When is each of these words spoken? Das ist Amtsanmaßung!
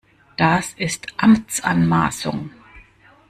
Das 0.35 0.73
ist 0.79 1.13
Amtsanmaßung! 1.17 2.49